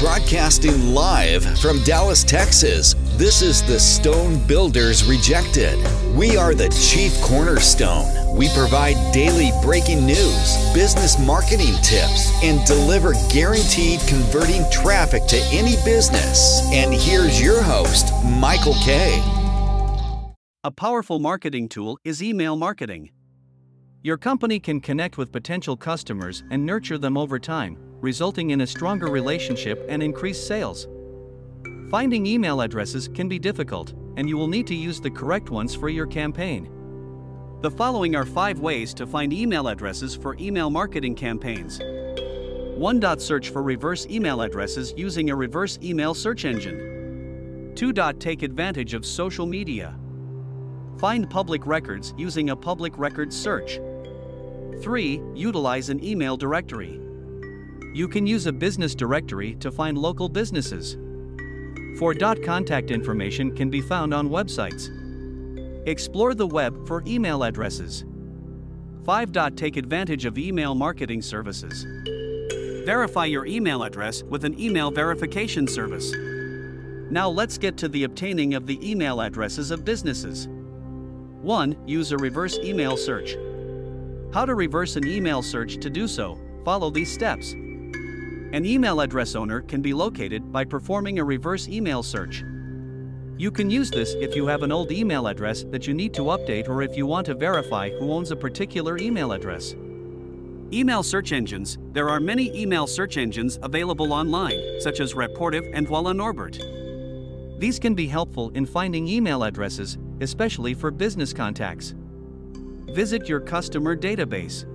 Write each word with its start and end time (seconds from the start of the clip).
Broadcasting 0.00 0.94
live 0.94 1.44
from 1.60 1.82
Dallas, 1.84 2.24
Texas, 2.24 2.94
this 3.18 3.42
is 3.42 3.62
the 3.62 3.78
Stone 3.78 4.46
Builders 4.46 5.04
Rejected. 5.04 5.78
We 6.16 6.38
are 6.38 6.54
the 6.54 6.70
chief 6.70 7.12
cornerstone. 7.20 8.06
We 8.34 8.48
provide 8.54 8.96
daily 9.12 9.50
breaking 9.62 10.06
news, 10.06 10.72
business 10.72 11.18
marketing 11.18 11.74
tips, 11.82 12.32
and 12.42 12.66
deliver 12.66 13.12
guaranteed 13.30 14.00
converting 14.08 14.64
traffic 14.70 15.26
to 15.26 15.36
any 15.52 15.76
business. 15.84 16.62
And 16.72 16.94
here's 16.94 17.38
your 17.38 17.62
host, 17.62 18.10
Michael 18.24 18.76
Kay. 18.82 19.22
A 20.64 20.70
powerful 20.70 21.18
marketing 21.18 21.68
tool 21.68 21.98
is 22.04 22.22
email 22.22 22.56
marketing. 22.56 23.10
Your 24.02 24.16
company 24.16 24.60
can 24.60 24.80
connect 24.80 25.18
with 25.18 25.30
potential 25.30 25.76
customers 25.76 26.42
and 26.50 26.64
nurture 26.64 26.96
them 26.96 27.18
over 27.18 27.38
time, 27.38 27.76
resulting 28.00 28.50
in 28.50 28.62
a 28.62 28.66
stronger 28.66 29.08
relationship 29.08 29.84
and 29.88 30.02
increased 30.02 30.46
sales. 30.46 30.88
Finding 31.90 32.26
email 32.26 32.60
addresses 32.60 33.08
can 33.08 33.28
be 33.28 33.38
difficult, 33.38 33.94
and 34.16 34.28
you 34.28 34.36
will 34.36 34.48
need 34.48 34.66
to 34.68 34.74
use 34.74 35.00
the 35.00 35.10
correct 35.10 35.50
ones 35.50 35.74
for 35.74 35.88
your 35.88 36.06
campaign. 36.06 36.70
The 37.62 37.70
following 37.70 38.16
are 38.16 38.24
five 38.24 38.60
ways 38.60 38.94
to 38.94 39.06
find 39.06 39.32
email 39.32 39.68
addresses 39.68 40.14
for 40.14 40.36
email 40.38 40.70
marketing 40.70 41.14
campaigns. 41.14 41.80
1. 42.76 43.18
Search 43.18 43.50
for 43.50 43.62
reverse 43.62 44.06
email 44.06 44.40
addresses 44.40 44.94
using 44.96 45.28
a 45.28 45.36
reverse 45.36 45.78
email 45.82 46.14
search 46.14 46.46
engine. 46.46 47.72
2. 47.74 47.92
Take 48.18 48.42
advantage 48.42 48.94
of 48.94 49.04
social 49.04 49.44
media. 49.44 49.94
Find 50.98 51.28
public 51.28 51.66
records 51.66 52.14
using 52.16 52.50
a 52.50 52.56
public 52.56 52.96
records 52.96 53.36
search. 53.36 53.78
3. 54.80 55.20
Utilize 55.34 55.90
an 55.90 56.02
email 56.02 56.36
directory. 56.36 56.98
You 57.92 58.06
can 58.06 58.24
use 58.26 58.46
a 58.46 58.52
business 58.52 58.94
directory 58.94 59.56
to 59.56 59.72
find 59.72 59.98
local 59.98 60.28
businesses. 60.28 60.96
4. 61.98 62.14
Contact 62.44 62.92
information 62.92 63.54
can 63.54 63.68
be 63.68 63.80
found 63.80 64.14
on 64.14 64.28
websites. 64.28 64.88
Explore 65.86 66.34
the 66.34 66.46
web 66.46 66.86
for 66.86 67.02
email 67.04 67.42
addresses. 67.42 68.04
5. 69.04 69.56
Take 69.56 69.76
advantage 69.76 70.24
of 70.24 70.38
email 70.38 70.74
marketing 70.74 71.20
services. 71.20 71.84
Verify 72.86 73.24
your 73.24 73.44
email 73.46 73.82
address 73.82 74.22
with 74.22 74.44
an 74.44 74.58
email 74.58 74.92
verification 74.92 75.66
service. 75.66 76.12
Now 77.10 77.28
let's 77.28 77.58
get 77.58 77.76
to 77.78 77.88
the 77.88 78.04
obtaining 78.04 78.54
of 78.54 78.66
the 78.66 78.78
email 78.88 79.20
addresses 79.20 79.72
of 79.72 79.84
businesses. 79.84 80.46
1. 81.42 81.76
Use 81.88 82.12
a 82.12 82.16
reverse 82.18 82.56
email 82.58 82.96
search. 82.96 83.36
How 84.32 84.44
to 84.44 84.54
reverse 84.54 84.94
an 84.94 85.08
email 85.08 85.42
search 85.42 85.78
to 85.78 85.90
do 85.90 86.06
so, 86.06 86.38
follow 86.64 86.88
these 86.88 87.12
steps. 87.12 87.56
An 88.52 88.66
email 88.66 89.00
address 89.00 89.36
owner 89.36 89.60
can 89.60 89.80
be 89.80 89.94
located 89.94 90.50
by 90.50 90.64
performing 90.64 91.20
a 91.20 91.24
reverse 91.24 91.68
email 91.68 92.02
search. 92.02 92.42
You 93.38 93.52
can 93.52 93.70
use 93.70 93.92
this 93.92 94.14
if 94.14 94.34
you 94.34 94.44
have 94.46 94.64
an 94.64 94.72
old 94.72 94.90
email 94.90 95.28
address 95.28 95.64
that 95.70 95.86
you 95.86 95.94
need 95.94 96.12
to 96.14 96.22
update 96.22 96.68
or 96.68 96.82
if 96.82 96.96
you 96.96 97.06
want 97.06 97.26
to 97.26 97.34
verify 97.34 97.90
who 97.90 98.12
owns 98.12 98.32
a 98.32 98.36
particular 98.36 98.98
email 98.98 99.30
address. 99.30 99.76
Email 100.72 101.04
search 101.04 101.30
engines 101.30 101.78
There 101.92 102.08
are 102.08 102.18
many 102.18 102.52
email 102.60 102.88
search 102.88 103.18
engines 103.18 103.58
available 103.62 104.12
online, 104.12 104.80
such 104.80 104.98
as 104.98 105.14
Rapportive 105.14 105.70
and 105.72 105.86
Voilà 105.86 106.14
Norbert. 106.14 106.58
These 107.60 107.78
can 107.78 107.94
be 107.94 108.08
helpful 108.08 108.50
in 108.56 108.66
finding 108.66 109.06
email 109.06 109.44
addresses, 109.44 109.96
especially 110.20 110.74
for 110.74 110.90
business 110.90 111.32
contacts. 111.32 111.94
Visit 112.94 113.28
your 113.28 113.40
customer 113.40 113.96
database. 113.96 114.66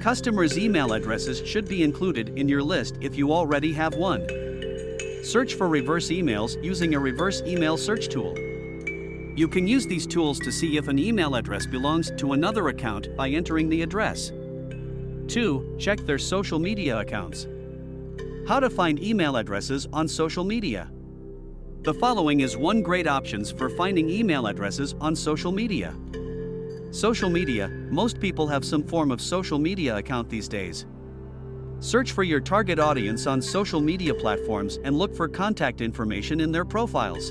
Customers' 0.00 0.58
email 0.58 0.92
addresses 0.92 1.46
should 1.46 1.68
be 1.68 1.82
included 1.82 2.38
in 2.38 2.48
your 2.48 2.62
list 2.62 2.96
if 3.00 3.16
you 3.16 3.32
already 3.32 3.72
have 3.72 3.94
one. 3.94 4.26
Search 5.24 5.54
for 5.54 5.68
reverse 5.68 6.08
emails 6.08 6.62
using 6.62 6.94
a 6.94 6.98
reverse 6.98 7.42
email 7.42 7.76
search 7.76 8.08
tool. 8.08 8.36
You 9.36 9.48
can 9.48 9.66
use 9.68 9.86
these 9.86 10.06
tools 10.06 10.38
to 10.40 10.50
see 10.50 10.76
if 10.76 10.88
an 10.88 10.98
email 10.98 11.34
address 11.34 11.66
belongs 11.66 12.10
to 12.16 12.32
another 12.32 12.68
account 12.68 13.14
by 13.16 13.28
entering 13.28 13.68
the 13.68 13.82
address. 13.82 14.32
2. 15.28 15.76
Check 15.78 16.00
their 16.00 16.18
social 16.18 16.58
media 16.58 16.98
accounts. 16.98 17.46
How 18.48 18.58
to 18.60 18.70
find 18.70 19.02
email 19.02 19.36
addresses 19.36 19.86
on 19.92 20.08
social 20.08 20.44
media. 20.44 20.90
The 21.82 21.94
following 21.94 22.40
is 22.40 22.56
one 22.56 22.82
great 22.82 23.06
options 23.06 23.52
for 23.52 23.68
finding 23.68 24.08
email 24.10 24.46
addresses 24.46 24.94
on 25.00 25.14
social 25.14 25.52
media. 25.52 25.94
Social 26.90 27.28
media, 27.28 27.68
most 27.90 28.18
people 28.18 28.46
have 28.46 28.64
some 28.64 28.82
form 28.82 29.10
of 29.10 29.20
social 29.20 29.58
media 29.58 29.98
account 29.98 30.30
these 30.30 30.48
days. 30.48 30.86
Search 31.80 32.12
for 32.12 32.22
your 32.22 32.40
target 32.40 32.78
audience 32.78 33.26
on 33.26 33.42
social 33.42 33.80
media 33.80 34.14
platforms 34.14 34.78
and 34.84 34.96
look 34.96 35.14
for 35.14 35.28
contact 35.28 35.82
information 35.82 36.40
in 36.40 36.50
their 36.50 36.64
profiles. 36.64 37.30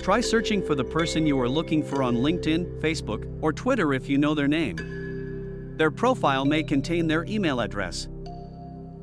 Try 0.00 0.20
searching 0.20 0.64
for 0.64 0.76
the 0.76 0.84
person 0.84 1.26
you 1.26 1.40
are 1.40 1.48
looking 1.48 1.82
for 1.82 2.04
on 2.04 2.18
LinkedIn, 2.18 2.80
Facebook, 2.80 3.26
or 3.42 3.52
Twitter 3.52 3.94
if 3.94 4.08
you 4.08 4.16
know 4.16 4.32
their 4.32 4.48
name. 4.48 5.76
Their 5.76 5.90
profile 5.90 6.44
may 6.44 6.62
contain 6.62 7.08
their 7.08 7.24
email 7.24 7.60
address. 7.60 8.08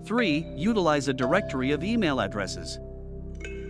3. 0.05 0.53
Utilize 0.55 1.09
a 1.09 1.13
directory 1.13 1.71
of 1.71 1.83
email 1.83 2.21
addresses. 2.21 2.79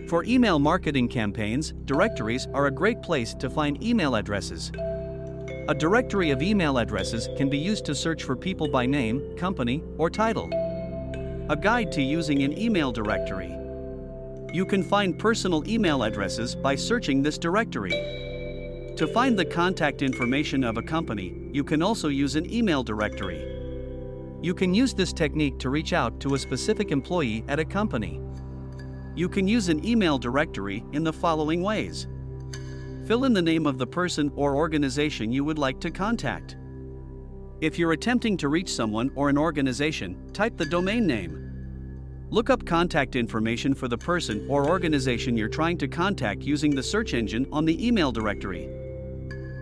For 0.08 0.22
email 0.24 0.60
marketing 0.60 1.08
campaigns, 1.08 1.72
directories 1.84 2.46
are 2.54 2.66
a 2.66 2.70
great 2.70 3.02
place 3.02 3.34
to 3.34 3.50
find 3.50 3.82
email 3.82 4.14
addresses. 4.14 4.70
A 5.68 5.74
directory 5.74 6.30
of 6.30 6.42
email 6.42 6.78
addresses 6.78 7.28
can 7.36 7.48
be 7.48 7.58
used 7.58 7.84
to 7.84 7.94
search 7.94 8.24
for 8.24 8.34
people 8.34 8.68
by 8.68 8.86
name, 8.86 9.36
company, 9.36 9.82
or 9.98 10.10
title. 10.10 10.48
A 11.48 11.56
guide 11.56 11.92
to 11.92 12.02
using 12.02 12.42
an 12.42 12.58
email 12.58 12.90
directory. 12.90 13.54
You 14.52 14.66
can 14.66 14.82
find 14.82 15.18
personal 15.18 15.68
email 15.68 16.02
addresses 16.02 16.56
by 16.56 16.74
searching 16.74 17.22
this 17.22 17.38
directory. 17.38 17.92
To 18.96 19.06
find 19.14 19.38
the 19.38 19.44
contact 19.44 20.02
information 20.02 20.64
of 20.64 20.76
a 20.76 20.82
company, 20.82 21.48
you 21.52 21.62
can 21.62 21.82
also 21.82 22.08
use 22.08 22.36
an 22.36 22.52
email 22.52 22.82
directory. 22.82 23.46
You 24.42 24.54
can 24.54 24.74
use 24.74 24.94
this 24.94 25.12
technique 25.12 25.58
to 25.60 25.70
reach 25.70 25.92
out 25.92 26.18
to 26.20 26.34
a 26.34 26.38
specific 26.38 26.90
employee 26.90 27.44
at 27.46 27.60
a 27.60 27.64
company. 27.64 28.20
You 29.14 29.28
can 29.28 29.46
use 29.46 29.68
an 29.68 29.86
email 29.86 30.18
directory 30.18 30.84
in 30.92 31.04
the 31.04 31.12
following 31.12 31.62
ways. 31.62 32.08
Fill 33.10 33.24
in 33.24 33.32
the 33.32 33.42
name 33.42 33.66
of 33.66 33.76
the 33.76 33.88
person 33.88 34.30
or 34.36 34.54
organization 34.54 35.32
you 35.32 35.42
would 35.42 35.58
like 35.58 35.80
to 35.80 35.90
contact. 35.90 36.56
If 37.60 37.76
you're 37.76 37.90
attempting 37.90 38.36
to 38.36 38.46
reach 38.46 38.72
someone 38.72 39.10
or 39.16 39.28
an 39.28 39.36
organization, 39.36 40.30
type 40.32 40.56
the 40.56 40.64
domain 40.64 41.08
name. 41.08 42.28
Look 42.30 42.50
up 42.50 42.64
contact 42.64 43.16
information 43.16 43.74
for 43.74 43.88
the 43.88 43.98
person 43.98 44.46
or 44.48 44.68
organization 44.68 45.36
you're 45.36 45.48
trying 45.48 45.76
to 45.78 45.88
contact 45.88 46.42
using 46.42 46.72
the 46.72 46.84
search 46.84 47.12
engine 47.12 47.48
on 47.50 47.64
the 47.64 47.84
email 47.84 48.12
directory. 48.12 48.68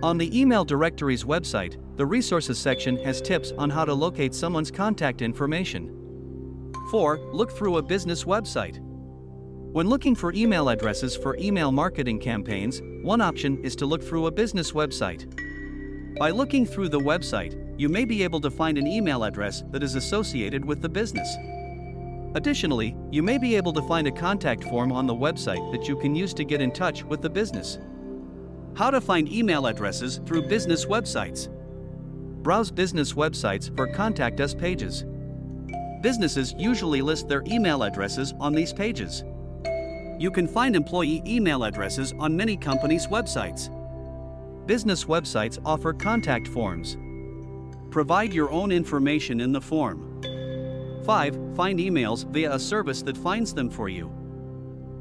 On 0.02 0.18
the 0.18 0.38
email 0.38 0.62
directory's 0.62 1.24
website, 1.24 1.78
the 1.96 2.04
resources 2.04 2.58
section 2.58 3.02
has 3.02 3.22
tips 3.22 3.52
on 3.56 3.70
how 3.70 3.86
to 3.86 3.94
locate 3.94 4.34
someone's 4.34 4.70
contact 4.70 5.22
information. 5.22 6.74
4. 6.90 7.18
Look 7.32 7.52
through 7.52 7.78
a 7.78 7.82
business 7.82 8.24
website. 8.24 8.84
When 9.72 9.86
looking 9.86 10.14
for 10.14 10.32
email 10.32 10.70
addresses 10.70 11.14
for 11.14 11.36
email 11.36 11.70
marketing 11.70 12.20
campaigns, 12.20 12.80
one 13.02 13.20
option 13.20 13.62
is 13.62 13.76
to 13.76 13.84
look 13.84 14.02
through 14.02 14.26
a 14.26 14.30
business 14.30 14.72
website. 14.72 15.28
By 16.18 16.30
looking 16.30 16.64
through 16.64 16.88
the 16.88 16.98
website, 16.98 17.78
you 17.78 17.90
may 17.90 18.06
be 18.06 18.22
able 18.22 18.40
to 18.40 18.50
find 18.50 18.78
an 18.78 18.86
email 18.86 19.24
address 19.24 19.64
that 19.70 19.82
is 19.82 19.94
associated 19.94 20.64
with 20.64 20.80
the 20.80 20.88
business. 20.88 21.28
Additionally, 22.34 22.96
you 23.10 23.22
may 23.22 23.36
be 23.36 23.56
able 23.56 23.74
to 23.74 23.82
find 23.82 24.06
a 24.06 24.10
contact 24.10 24.64
form 24.64 24.90
on 24.90 25.06
the 25.06 25.14
website 25.14 25.70
that 25.70 25.86
you 25.86 25.96
can 25.96 26.14
use 26.14 26.32
to 26.32 26.44
get 26.44 26.62
in 26.62 26.72
touch 26.72 27.04
with 27.04 27.20
the 27.20 27.30
business. 27.30 27.78
How 28.74 28.90
to 28.90 29.02
find 29.02 29.30
email 29.30 29.66
addresses 29.66 30.22
through 30.24 30.48
business 30.48 30.86
websites. 30.86 31.48
Browse 32.42 32.70
business 32.70 33.12
websites 33.12 33.74
for 33.76 33.86
Contact 33.86 34.40
Us 34.40 34.54
pages. 34.54 35.04
Businesses 36.00 36.54
usually 36.56 37.02
list 37.02 37.28
their 37.28 37.42
email 37.46 37.82
addresses 37.82 38.32
on 38.40 38.54
these 38.54 38.72
pages. 38.72 39.24
You 40.18 40.32
can 40.32 40.48
find 40.48 40.74
employee 40.74 41.22
email 41.24 41.62
addresses 41.62 42.12
on 42.18 42.36
many 42.36 42.56
companies' 42.56 43.06
websites. 43.06 43.70
Business 44.66 45.04
websites 45.04 45.58
offer 45.64 45.92
contact 45.92 46.48
forms. 46.48 46.96
Provide 47.90 48.32
your 48.32 48.50
own 48.50 48.72
information 48.72 49.40
in 49.40 49.52
the 49.52 49.60
form. 49.60 50.20
5. 51.06 51.56
Find 51.56 51.78
emails 51.78 52.26
via 52.26 52.52
a 52.52 52.58
service 52.58 53.00
that 53.02 53.16
finds 53.16 53.54
them 53.54 53.70
for 53.70 53.88
you. 53.88 54.12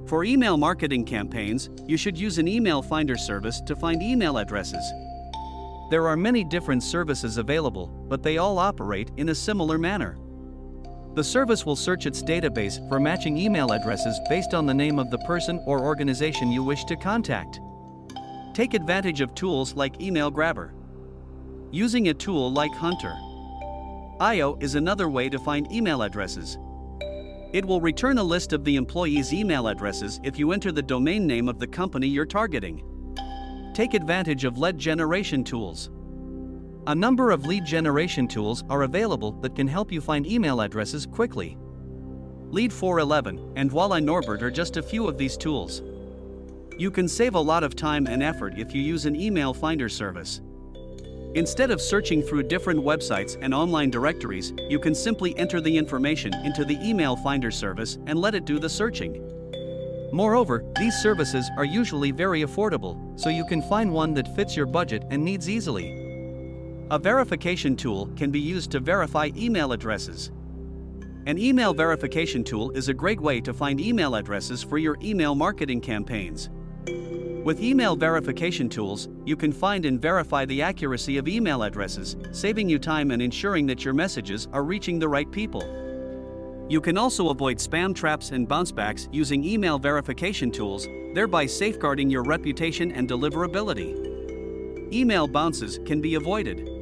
For 0.05 0.23
email 0.23 0.55
marketing 0.55 1.03
campaigns, 1.03 1.69
you 1.85 1.97
should 1.97 2.17
use 2.17 2.37
an 2.37 2.47
email 2.47 2.83
finder 2.83 3.17
service 3.17 3.59
to 3.61 3.75
find 3.75 4.03
email 4.03 4.37
addresses. 4.37 4.85
There 5.89 6.07
are 6.07 6.15
many 6.15 6.43
different 6.43 6.83
services 6.83 7.37
available, 7.37 7.87
but 8.07 8.21
they 8.21 8.37
all 8.37 8.59
operate 8.59 9.11
in 9.17 9.29
a 9.29 9.35
similar 9.35 9.77
manner. 9.77 10.17
The 11.17 11.23
service 11.23 11.65
will 11.65 11.75
search 11.75 12.05
its 12.05 12.21
database 12.21 12.87
for 12.87 12.99
matching 12.99 13.39
email 13.39 13.71
addresses 13.71 14.19
based 14.29 14.53
on 14.53 14.67
the 14.67 14.73
name 14.75 14.99
of 14.99 15.09
the 15.09 15.17
person 15.25 15.59
or 15.65 15.79
organization 15.79 16.51
you 16.51 16.61
wish 16.61 16.85
to 16.85 16.95
contact. 16.95 17.59
Take 18.53 18.75
advantage 18.75 19.21
of 19.21 19.33
tools 19.33 19.73
like 19.73 19.99
Email 19.99 20.29
Grabber. 20.29 20.75
Using 21.71 22.09
a 22.09 22.13
tool 22.13 22.53
like 22.53 22.71
Hunter. 22.71 23.15
IO 24.19 24.59
is 24.61 24.75
another 24.75 25.09
way 25.09 25.27
to 25.27 25.39
find 25.39 25.71
email 25.71 26.03
addresses. 26.03 26.59
It 27.51 27.65
will 27.65 27.81
return 27.81 28.19
a 28.19 28.23
list 28.23 28.53
of 28.53 28.63
the 28.63 28.75
employees' 28.75 29.33
email 29.33 29.69
addresses 29.69 30.19
if 30.23 30.37
you 30.37 30.51
enter 30.51 30.71
the 30.71 30.83
domain 30.83 31.25
name 31.25 31.49
of 31.49 31.57
the 31.57 31.65
company 31.65 32.05
you're 32.05 32.27
targeting. 32.27 32.83
Take 33.73 33.95
advantage 33.95 34.43
of 34.43 34.59
lead 34.59 34.77
generation 34.77 35.43
tools. 35.43 35.89
A 36.87 36.95
number 36.95 37.31
of 37.31 37.45
lead 37.45 37.65
generation 37.65 38.29
tools 38.29 38.63
are 38.69 38.83
available 38.83 39.33
that 39.41 39.57
can 39.57 39.67
help 39.67 39.91
you 39.91 39.99
find 39.99 40.25
email 40.25 40.61
addresses 40.61 41.05
quickly. 41.05 41.57
Lead 42.49 42.71
411 42.71 43.51
and 43.57 43.69
Voila 43.69 43.99
Norbert 43.99 44.41
are 44.41 44.49
just 44.49 44.77
a 44.77 44.81
few 44.81 45.05
of 45.05 45.17
these 45.17 45.35
tools. 45.35 45.81
You 46.77 46.89
can 46.89 47.09
save 47.09 47.35
a 47.35 47.39
lot 47.41 47.65
of 47.65 47.75
time 47.75 48.07
and 48.07 48.23
effort 48.23 48.53
if 48.57 48.73
you 48.73 48.81
use 48.81 49.05
an 49.05 49.17
email 49.17 49.53
finder 49.53 49.89
service. 49.89 50.39
Instead 51.35 51.71
of 51.71 51.81
searching 51.81 52.21
through 52.21 52.43
different 52.43 52.79
websites 52.79 53.37
and 53.41 53.53
online 53.53 53.89
directories, 53.89 54.53
you 54.69 54.79
can 54.79 54.95
simply 54.95 55.37
enter 55.37 55.59
the 55.59 55.77
information 55.77 56.33
into 56.45 56.63
the 56.63 56.79
email 56.81 57.17
finder 57.17 57.51
service 57.51 57.97
and 58.07 58.17
let 58.17 58.33
it 58.33 58.45
do 58.45 58.59
the 58.59 58.69
searching. 58.69 59.29
Moreover, 60.13 60.63
these 60.79 60.95
services 60.95 61.49
are 61.57 61.65
usually 61.65 62.11
very 62.11 62.43
affordable, 62.43 63.19
so 63.19 63.27
you 63.27 63.45
can 63.45 63.61
find 63.63 63.91
one 63.91 64.13
that 64.13 64.33
fits 64.37 64.55
your 64.55 64.65
budget 64.65 65.03
and 65.09 65.21
needs 65.21 65.49
easily. 65.49 66.06
A 66.89 66.97
verification 66.97 67.75
tool 67.75 68.05
can 68.15 68.31
be 68.31 68.39
used 68.39 68.71
to 68.71 68.79
verify 68.79 69.29
email 69.35 69.73
addresses. 69.73 70.31
An 71.25 71.37
email 71.37 71.73
verification 71.73 72.45
tool 72.45 72.71
is 72.71 72.87
a 72.87 72.93
great 72.93 73.19
way 73.19 73.41
to 73.41 73.53
find 73.53 73.81
email 73.81 74.15
addresses 74.15 74.63
for 74.63 74.77
your 74.77 74.97
email 75.03 75.35
marketing 75.35 75.81
campaigns. 75.81 76.49
With 77.43 77.61
email 77.61 77.97
verification 77.97 78.69
tools, 78.69 79.09
you 79.25 79.35
can 79.35 79.51
find 79.51 79.83
and 79.83 80.01
verify 80.01 80.45
the 80.45 80.61
accuracy 80.61 81.17
of 81.17 81.27
email 81.27 81.63
addresses, 81.63 82.15
saving 82.31 82.69
you 82.69 82.79
time 82.79 83.11
and 83.11 83.21
ensuring 83.21 83.65
that 83.65 83.83
your 83.83 83.93
messages 83.93 84.47
are 84.53 84.63
reaching 84.63 84.97
the 84.97 85.09
right 85.09 85.29
people. 85.29 85.63
You 86.69 86.79
can 86.79 86.97
also 86.97 87.27
avoid 87.31 87.57
spam 87.57 87.93
traps 87.93 88.31
and 88.31 88.47
bouncebacks 88.47 89.09
using 89.11 89.43
email 89.43 89.77
verification 89.77 90.51
tools, 90.51 90.87
thereby 91.13 91.47
safeguarding 91.47 92.09
your 92.09 92.23
reputation 92.23 92.93
and 92.93 93.09
deliverability. 93.09 94.93
Email 94.93 95.27
bounces 95.27 95.79
can 95.85 95.99
be 95.99 96.15
avoided. 96.15 96.76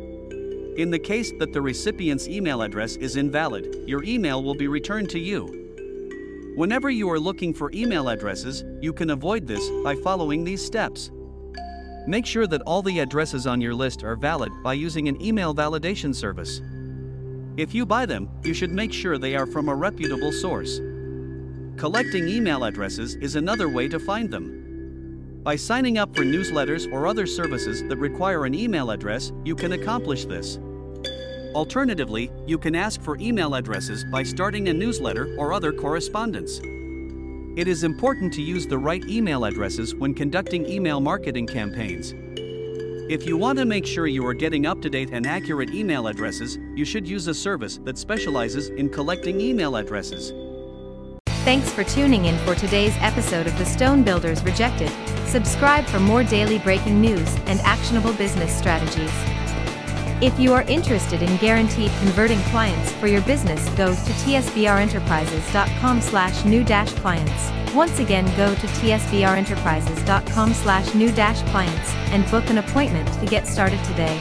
In 0.78 0.92
the 0.92 1.00
case 1.00 1.32
that 1.40 1.54
the 1.54 1.62
recipient's 1.62 2.28
email 2.28 2.62
address 2.62 2.98
is 2.98 3.16
invalid, 3.16 3.88
your 3.88 4.04
email 4.04 4.44
will 4.44 4.56
be 4.56 4.68
returned 4.68 5.10
to 5.12 5.20
you. 5.20 6.54
Whenever 6.58 6.90
you 6.90 7.10
are 7.10 7.20
looking 7.20 7.54
for 7.54 7.72
email 7.74 8.10
addresses, 8.10 8.66
you 8.82 8.92
can 8.92 9.12
avoid 9.12 9.48
this 9.48 9.70
by 9.86 9.96
following 9.96 10.44
these 10.44 10.64
steps. 10.64 11.12
Make 12.08 12.26
sure 12.26 12.46
that 12.48 12.62
all 12.64 12.82
the 12.82 13.00
addresses 13.00 13.48
on 13.48 13.62
your 13.62 13.74
list 13.74 14.04
are 14.04 14.18
valid 14.18 14.52
by 14.64 14.74
using 14.74 15.08
an 15.08 15.22
email 15.22 15.56
validation 15.56 16.14
service. 16.14 16.62
If 17.56 17.74
you 17.74 17.86
buy 17.86 18.06
them, 18.06 18.30
you 18.44 18.54
should 18.54 18.72
make 18.72 18.92
sure 18.92 19.18
they 19.18 19.36
are 19.38 19.48
from 19.48 19.70
a 19.70 19.76
reputable 19.76 20.34
source. 20.34 20.82
Collecting 21.78 22.28
email 22.28 22.66
addresses 22.66 23.16
is 23.16 23.38
another 23.38 23.70
way 23.70 23.88
to 23.88 23.98
find 23.98 24.30
them. 24.30 25.42
By 25.42 25.56
signing 25.56 25.98
up 25.98 26.14
for 26.14 26.24
newsletters 26.24 26.92
or 26.92 27.08
other 27.08 27.26
services 27.26 27.82
that 27.84 27.98
require 27.98 28.46
an 28.46 28.54
email 28.54 28.92
address, 28.92 29.32
you 29.46 29.56
can 29.56 29.72
accomplish 29.72 30.26
this. 30.26 30.60
Alternatively, 31.56 32.30
you 32.46 32.58
can 32.58 32.76
ask 32.76 33.02
for 33.02 33.18
email 33.18 33.56
addresses 33.56 34.04
by 34.12 34.24
starting 34.24 34.68
a 34.68 34.74
newsletter 34.74 35.34
or 35.38 35.54
other 35.54 35.72
correspondence. 35.72 36.60
It 37.58 37.70
is 37.70 37.86
important 37.86 38.34
to 38.34 38.42
use 38.42 38.68
the 38.68 38.78
right 38.78 39.02
email 39.06 39.46
addresses 39.46 39.96
when 39.96 40.14
conducting 40.14 40.66
email 40.66 41.00
marketing 41.00 41.48
campaigns. 41.48 42.14
If 43.10 43.26
you 43.26 43.38
want 43.38 43.58
to 43.60 43.66
make 43.66 43.86
sure 43.86 44.06
you 44.06 44.26
are 44.28 44.34
getting 44.34 44.66
up 44.66 44.82
to 44.82 44.90
date 44.90 45.12
and 45.14 45.26
accurate 45.26 45.70
email 45.70 46.08
addresses, 46.08 46.58
you 46.76 46.84
should 46.84 47.08
use 47.08 47.28
a 47.28 47.34
service 47.34 47.80
that 47.86 47.98
specializes 47.98 48.68
in 48.68 48.90
collecting 48.90 49.40
email 49.40 49.78
addresses. 49.78 50.34
Thanks 51.46 51.72
for 51.72 51.86
tuning 51.86 52.26
in 52.26 52.38
for 52.40 52.56
today's 52.56 52.98
episode 52.98 53.48
of 53.48 53.58
the 53.58 53.66
Stone 53.66 54.04
Builders 54.04 54.44
Rejected. 54.44 54.92
Subscribe 55.26 55.86
for 55.86 56.02
more 56.02 56.26
daily 56.26 56.60
breaking 56.60 57.00
news 57.00 57.34
and 57.46 57.62
actionable 57.62 58.12
business 58.12 58.54
strategies. 58.54 59.35
If 60.22 60.40
you 60.40 60.54
are 60.54 60.62
interested 60.64 61.22
in 61.22 61.36
guaranteed 61.38 61.92
converting 62.00 62.40
clients 62.44 62.92
for 62.94 63.08
your 63.08 63.22
business, 63.24 63.68
go 63.76 63.88
to 63.88 63.94
tsbrenterprises.com 63.94 66.02
slash 66.02 66.46
new 66.46 66.64
dash 66.64 66.94
clients. 66.94 67.52
Once 67.76 68.00
again, 68.00 68.26
go 68.38 68.56
to 68.56 68.68
tsbrenterprises.com 68.68 70.54
slash 70.54 70.94
new 70.94 71.12
dash 71.12 71.42
clients 71.52 71.94
and 72.14 72.32
book 72.32 72.50
an 72.50 72.60
appointment 72.60 73.12
to 73.20 73.26
get 73.26 73.46
started 73.46 73.84
today. 73.84 74.18